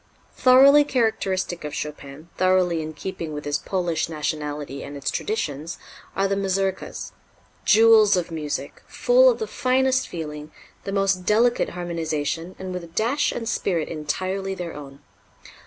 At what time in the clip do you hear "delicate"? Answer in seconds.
11.27-11.69